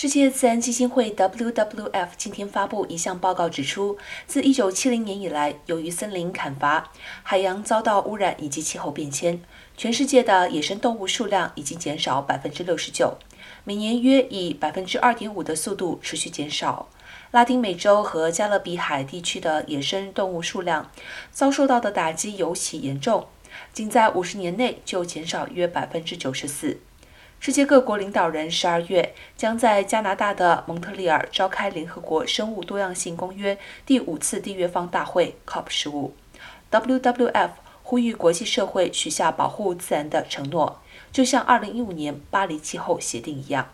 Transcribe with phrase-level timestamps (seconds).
[0.00, 6.92] 世界自然基金会 （WWF） 今天发布一项报告，指出，自1970年以来，由于森林砍伐、
[7.24, 9.42] 海洋遭到污染以及气候变迁，
[9.76, 13.14] 全世界的野生动物数量已经减少69%，
[13.64, 16.88] 每年约以2.5%的速度持续减少。
[17.32, 20.92] 拉丁美洲和加勒比海地区的野生动物数量
[21.32, 23.26] 遭受到的打击尤其严重，
[23.72, 26.76] 仅在50年内就减少约94%。
[27.40, 33.56] 世界各国领导人十二月将在加拿大的蒙特利尔召开联合国生物多样性公约
[33.86, 36.10] 第五次缔约方大会 （COP15）
[36.70, 37.50] ）。WWF
[37.84, 43.68] 呼吁国际社会许下保护自然的承诺，就像二零一五年巴黎气候协定一样。